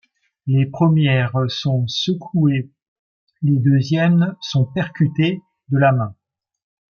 Les 0.47 0.65
premières 0.65 1.35
sont 1.49 1.85
secouées, 1.87 2.71
les 3.43 3.59
deuxièmes 3.59 4.35
sont 4.41 4.65
percutées 4.65 5.43
de 5.69 5.77
la 5.77 5.91
main. 5.91 6.15